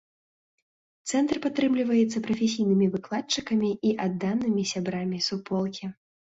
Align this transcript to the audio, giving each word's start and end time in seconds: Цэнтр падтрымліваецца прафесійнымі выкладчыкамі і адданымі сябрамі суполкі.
Цэнтр 1.09 1.39
падтрымліваецца 1.43 2.21
прафесійнымі 2.27 2.87
выкладчыкамі 2.95 3.69
і 3.91 3.93
адданымі 4.07 4.63
сябрамі 4.73 5.23
суполкі. 5.29 5.85